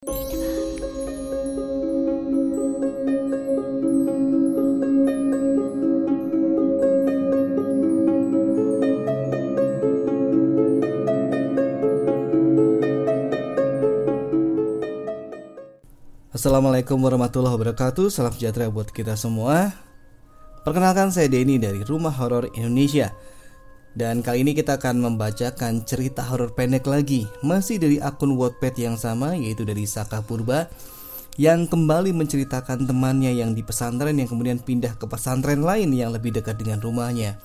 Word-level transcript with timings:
Assalamualaikum 0.00 0.16
warahmatullahi 16.96 17.60
wabarakatuh. 17.60 18.08
Salam 18.08 18.32
sejahtera 18.32 18.72
buat 18.72 18.88
kita 18.88 19.20
semua. 19.20 19.76
Perkenalkan 20.64 21.12
saya 21.12 21.28
Denny 21.28 21.60
dari 21.60 21.84
Rumah 21.84 22.16
Horor 22.16 22.48
Indonesia 22.56 23.12
Dan 23.90 24.22
kali 24.22 24.46
ini 24.46 24.54
kita 24.54 24.78
akan 24.78 25.02
membacakan 25.02 25.82
cerita 25.82 26.22
horor 26.22 26.54
pendek 26.54 26.86
lagi 26.86 27.26
Masih 27.42 27.82
dari 27.82 27.98
akun 27.98 28.38
Wattpad 28.38 28.78
yang 28.78 28.94
sama 28.94 29.34
yaitu 29.34 29.66
dari 29.66 29.82
Saka 29.82 30.22
Purba 30.22 30.70
Yang 31.34 31.74
kembali 31.74 32.14
menceritakan 32.14 32.86
temannya 32.86 33.34
yang 33.34 33.50
di 33.50 33.66
pesantren 33.66 34.14
yang 34.14 34.30
kemudian 34.30 34.62
pindah 34.62 34.94
ke 34.94 35.10
pesantren 35.10 35.66
lain 35.66 35.90
yang 35.90 36.12
lebih 36.12 36.36
dekat 36.36 36.60
dengan 36.60 36.84
rumahnya. 36.84 37.40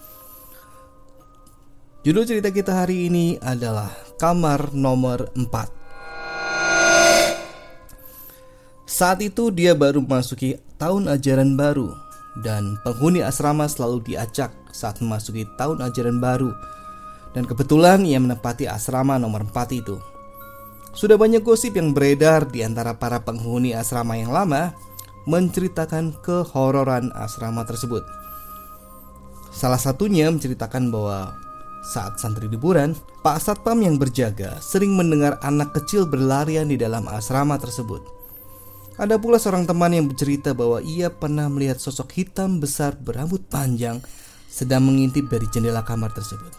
Judul 2.06 2.28
cerita 2.28 2.54
kita 2.54 2.86
hari 2.86 3.08
ini 3.10 3.42
adalah 3.42 3.90
Kamar 4.22 4.70
Nomor 4.78 5.34
4 5.34 5.50
Saat 8.86 9.26
itu 9.26 9.50
dia 9.50 9.74
baru 9.74 10.06
memasuki 10.06 10.62
tahun 10.78 11.10
ajaran 11.10 11.58
baru 11.58 12.05
dan 12.44 12.76
penghuni 12.84 13.24
asrama 13.24 13.68
selalu 13.68 14.04
diacak 14.04 14.52
saat 14.76 15.00
memasuki 15.00 15.48
tahun 15.56 15.80
ajaran 15.84 16.20
baru. 16.20 16.52
Dan 17.36 17.44
kebetulan 17.44 18.04
ia 18.08 18.20
menempati 18.20 18.68
asrama 18.68 19.20
nomor 19.20 19.44
4 19.44 19.76
itu. 19.76 20.00
Sudah 20.96 21.20
banyak 21.20 21.44
gosip 21.44 21.76
yang 21.76 21.92
beredar 21.92 22.48
di 22.48 22.64
antara 22.64 22.96
para 22.96 23.20
penghuni 23.20 23.76
asrama 23.76 24.16
yang 24.16 24.32
lama 24.32 24.72
menceritakan 25.28 26.16
kehororan 26.24 27.12
asrama 27.12 27.68
tersebut. 27.68 28.08
Salah 29.52 29.80
satunya 29.80 30.32
menceritakan 30.32 30.92
bahwa 30.92 31.36
saat 31.92 32.16
santri 32.18 32.48
liburan, 32.48 32.96
Pak 33.20 33.44
Satpam 33.44 33.84
yang 33.84 34.00
berjaga 34.00 34.58
sering 34.64 34.96
mendengar 34.96 35.36
anak 35.44 35.76
kecil 35.76 36.08
berlarian 36.08 36.72
di 36.72 36.80
dalam 36.80 37.06
asrama 37.12 37.60
tersebut. 37.60 38.15
Ada 38.96 39.20
pula 39.20 39.36
seorang 39.36 39.68
teman 39.68 39.92
yang 39.92 40.08
bercerita 40.08 40.56
bahwa 40.56 40.80
ia 40.80 41.12
pernah 41.12 41.52
melihat 41.52 41.76
sosok 41.84 42.16
hitam 42.16 42.64
besar 42.64 42.96
berambut 42.96 43.44
panjang 43.52 44.00
sedang 44.48 44.88
mengintip 44.88 45.28
dari 45.28 45.44
jendela 45.52 45.84
kamar 45.84 46.16
tersebut. 46.16 46.56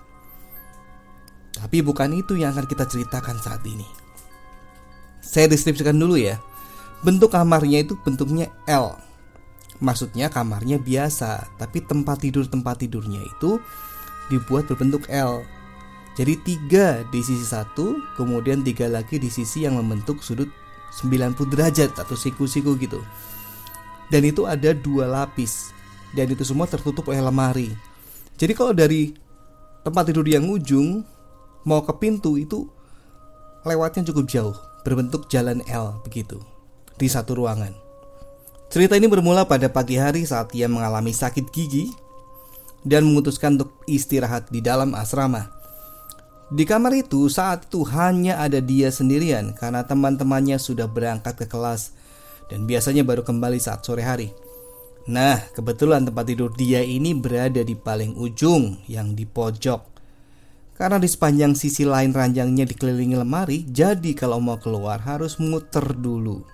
Tapi 1.56 1.80
bukan 1.80 2.12
itu 2.12 2.36
yang 2.36 2.52
akan 2.52 2.68
kita 2.68 2.84
ceritakan 2.84 3.40
saat 3.40 3.64
ini. 3.64 3.88
Saya 5.24 5.48
deskripsikan 5.48 5.96
dulu 5.96 6.20
ya. 6.20 6.36
Bentuk 7.00 7.32
kamarnya 7.32 7.88
itu 7.88 7.96
bentuknya 8.04 8.52
L. 8.68 9.00
Maksudnya 9.80 10.28
kamarnya 10.28 10.76
biasa, 10.76 11.56
tapi 11.56 11.80
tempat 11.88 12.20
tidur-tempat 12.20 12.84
tidurnya 12.84 13.24
itu 13.24 13.56
dibuat 14.28 14.68
berbentuk 14.68 15.08
L. 15.08 15.40
Jadi 16.20 16.36
tiga 16.44 17.00
di 17.08 17.20
sisi 17.24 17.44
satu, 17.48 17.96
kemudian 18.16 18.60
tiga 18.60 18.92
lagi 18.92 19.16
di 19.16 19.32
sisi 19.32 19.64
yang 19.64 19.80
membentuk 19.80 20.20
sudut 20.20 20.48
90 20.94 21.52
derajat 21.52 21.90
atau 21.96 22.14
siku-siku 22.14 22.76
gitu. 22.78 23.02
Dan 24.12 24.22
itu 24.22 24.46
ada 24.46 24.70
dua 24.70 25.10
lapis 25.10 25.74
dan 26.14 26.30
itu 26.30 26.46
semua 26.46 26.70
tertutup 26.70 27.10
oleh 27.10 27.20
lemari. 27.20 27.74
Jadi 28.38 28.52
kalau 28.54 28.76
dari 28.76 29.10
tempat 29.82 30.12
tidur 30.12 30.26
yang 30.28 30.46
ujung 30.46 31.02
mau 31.66 31.82
ke 31.82 31.92
pintu 31.98 32.38
itu 32.38 32.70
lewatnya 33.66 34.06
cukup 34.12 34.26
jauh, 34.30 34.56
berbentuk 34.86 35.26
jalan 35.26 35.58
L 35.66 35.98
begitu 36.06 36.38
di 36.94 37.10
satu 37.10 37.34
ruangan. 37.34 37.74
Cerita 38.66 38.98
ini 38.98 39.06
bermula 39.06 39.46
pada 39.46 39.70
pagi 39.70 39.98
hari 39.98 40.26
saat 40.26 40.50
ia 40.54 40.66
mengalami 40.66 41.14
sakit 41.14 41.50
gigi 41.54 41.90
dan 42.86 43.06
memutuskan 43.06 43.58
untuk 43.58 43.74
istirahat 43.86 44.50
di 44.50 44.62
dalam 44.62 44.94
asrama. 44.94 45.55
Di 46.46 46.62
kamar 46.62 46.94
itu 46.94 47.26
saat 47.26 47.66
itu 47.66 47.82
hanya 47.90 48.38
ada 48.38 48.62
dia 48.62 48.94
sendirian 48.94 49.50
karena 49.50 49.82
teman-temannya 49.82 50.62
sudah 50.62 50.86
berangkat 50.86 51.34
ke 51.34 51.46
kelas 51.50 51.90
dan 52.46 52.70
biasanya 52.70 53.02
baru 53.02 53.26
kembali 53.26 53.58
saat 53.58 53.82
sore 53.82 54.06
hari. 54.06 54.30
Nah, 55.10 55.42
kebetulan 55.54 56.06
tempat 56.06 56.22
tidur 56.30 56.54
dia 56.54 56.86
ini 56.86 57.18
berada 57.18 57.66
di 57.66 57.74
paling 57.74 58.14
ujung 58.14 58.78
yang 58.86 59.18
di 59.18 59.26
pojok. 59.26 59.98
Karena 60.78 61.02
di 61.02 61.10
sepanjang 61.10 61.58
sisi 61.58 61.82
lain 61.82 62.14
ranjangnya 62.14 62.62
dikelilingi 62.62 63.18
lemari, 63.18 63.66
jadi 63.66 64.14
kalau 64.14 64.38
mau 64.38 64.62
keluar 64.62 65.02
harus 65.02 65.42
muter 65.42 65.98
dulu. 65.98 66.46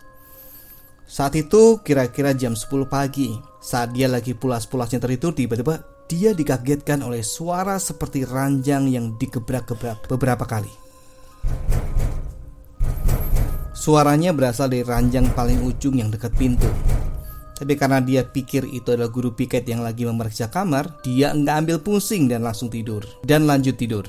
Saat 1.05 1.37
itu 1.37 1.85
kira-kira 1.85 2.33
jam 2.33 2.57
10 2.57 2.89
pagi, 2.89 3.29
saat 3.61 3.93
dia 3.93 4.09
lagi 4.09 4.33
pulas-pulasnya 4.33 5.05
tertidur 5.05 5.37
tiba-tiba 5.37 5.92
dia 6.09 6.35
dikagetkan 6.37 7.03
oleh 7.03 7.21
suara 7.25 7.79
seperti 7.79 8.27
ranjang 8.27 8.89
yang 8.91 9.15
digebrak-gebrak 9.17 10.07
beberapa 10.07 10.45
kali. 10.45 10.71
Suaranya 13.73 14.31
berasal 14.31 14.71
dari 14.71 14.87
ranjang 14.87 15.35
paling 15.35 15.67
ujung 15.67 15.99
yang 15.99 16.07
dekat 16.13 16.31
pintu. 16.39 16.71
Tapi 17.59 17.75
karena 17.75 18.03
dia 18.03 18.23
pikir 18.27 18.67
itu 18.71 18.95
adalah 18.95 19.11
guru 19.11 19.35
piket 19.35 19.67
yang 19.67 19.83
lagi 19.83 20.07
memeriksa 20.07 20.51
kamar, 20.51 21.03
dia 21.03 21.35
nggak 21.35 21.57
ambil 21.63 21.79
pusing 21.83 22.27
dan 22.27 22.43
langsung 22.47 22.71
tidur. 22.71 23.03
Dan 23.23 23.47
lanjut 23.47 23.75
tidur. 23.79 24.07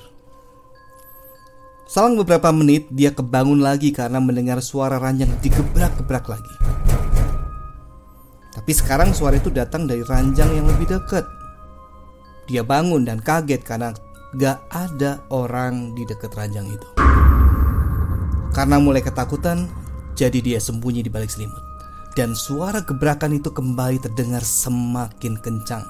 Selang 1.89 2.17
beberapa 2.17 2.49
menit, 2.49 2.89
dia 2.89 3.13
kebangun 3.13 3.61
lagi 3.61 3.93
karena 3.93 4.17
mendengar 4.17 4.57
suara 4.65 4.97
ranjang 4.97 5.29
digebrak-gebrak 5.45 6.25
lagi. 6.25 6.55
Tapi 8.53 8.71
sekarang 8.73 9.13
suara 9.13 9.37
itu 9.37 9.49
datang 9.49 9.89
dari 9.89 10.01
ranjang 10.05 10.53
yang 10.53 10.65
lebih 10.69 10.89
dekat. 10.89 11.25
Dia 12.43 12.59
bangun 12.63 13.07
dan 13.07 13.23
kaget 13.23 13.63
karena 13.63 13.95
gak 14.35 14.59
ada 14.73 15.23
orang 15.31 15.95
di 15.95 16.03
dekat 16.03 16.35
ranjang 16.35 16.67
itu. 16.67 16.87
Karena 18.51 18.77
mulai 18.77 19.01
ketakutan, 19.01 19.65
jadi 20.13 20.37
dia 20.43 20.59
sembunyi 20.59 21.01
di 21.01 21.09
balik 21.09 21.31
selimut. 21.31 21.61
Dan 22.13 22.37
suara 22.37 22.85
gebrakan 22.85 23.33
itu 23.33 23.49
kembali 23.49 23.97
terdengar 23.97 24.45
semakin 24.45 25.33
kencang. 25.41 25.81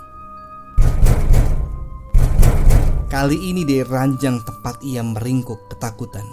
Kali 3.12 3.38
ini 3.38 3.68
di 3.68 3.84
ranjang 3.84 4.42
tempat 4.42 4.80
ia 4.82 5.04
meringkuk 5.04 5.70
ketakutan. 5.70 6.26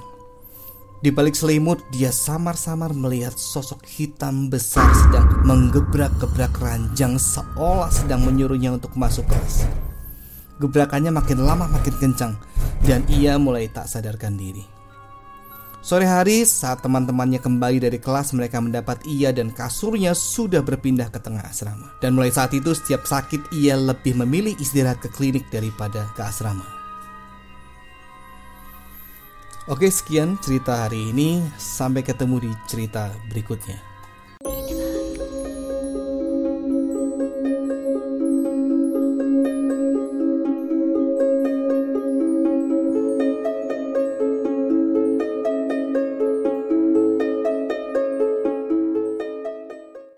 Di 1.00 1.08
balik 1.08 1.32
selimut, 1.32 1.80
dia 1.88 2.12
samar-samar 2.12 2.92
melihat 2.92 3.32
sosok 3.32 3.88
hitam 3.88 4.52
besar 4.52 4.84
sedang 4.92 5.44
menggebrak-gebrak 5.48 6.52
ranjang 6.60 7.16
seolah 7.16 7.88
sedang 7.88 8.20
menyuruhnya 8.28 8.76
untuk 8.76 8.92
masuk 9.00 9.24
kelas. 9.24 9.79
Gebrakannya 10.60 11.08
makin 11.08 11.40
lama 11.40 11.64
makin 11.72 11.96
kencang 11.96 12.36
dan 12.84 13.00
ia 13.08 13.40
mulai 13.40 13.72
tak 13.72 13.88
sadarkan 13.88 14.36
diri. 14.36 14.60
Sore 15.80 16.04
hari 16.04 16.44
saat 16.44 16.84
teman-temannya 16.84 17.40
kembali 17.40 17.80
dari 17.80 17.96
kelas 17.96 18.36
mereka 18.36 18.60
mendapat 18.60 19.00
ia 19.08 19.32
dan 19.32 19.48
kasurnya 19.48 20.12
sudah 20.12 20.60
berpindah 20.60 21.08
ke 21.08 21.16
tengah 21.16 21.40
asrama. 21.40 21.96
Dan 22.04 22.12
mulai 22.12 22.28
saat 22.28 22.52
itu 22.52 22.76
setiap 22.76 23.08
sakit 23.08 23.56
ia 23.56 23.80
lebih 23.80 24.20
memilih 24.20 24.52
istirahat 24.60 25.00
ke 25.00 25.08
klinik 25.08 25.48
daripada 25.48 26.12
ke 26.12 26.20
asrama. 26.20 26.68
Oke 29.72 29.88
sekian 29.88 30.40
cerita 30.40 30.88
hari 30.88 31.12
ini 31.14 31.46
Sampai 31.60 32.02
ketemu 32.02 32.48
di 32.48 32.52
cerita 32.66 33.12
berikutnya 33.30 33.89